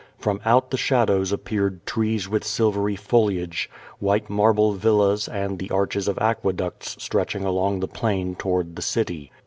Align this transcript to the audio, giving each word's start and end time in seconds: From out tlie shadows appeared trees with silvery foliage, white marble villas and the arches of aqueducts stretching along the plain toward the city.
From 0.17 0.41
out 0.45 0.71
tlie 0.71 0.79
shadows 0.79 1.31
appeared 1.31 1.85
trees 1.85 2.27
with 2.27 2.43
silvery 2.43 2.95
foliage, 2.95 3.69
white 3.99 4.31
marble 4.31 4.73
villas 4.73 5.27
and 5.27 5.59
the 5.59 5.69
arches 5.69 6.07
of 6.07 6.17
aqueducts 6.17 6.95
stretching 6.99 7.45
along 7.45 7.81
the 7.81 7.87
plain 7.87 8.33
toward 8.33 8.75
the 8.77 8.81
city. 8.81 9.31